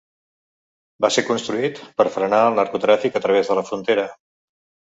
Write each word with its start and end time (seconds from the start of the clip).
Va 1.05 1.11
ser 1.15 1.23
construït 1.27 1.83
per 2.01 2.07
frenar 2.17 2.41
el 2.47 2.59
narcotràfic 2.63 3.19
a 3.21 3.25
través 3.29 3.53
de 3.53 3.61
la 3.61 3.69
frontera. 3.71 4.11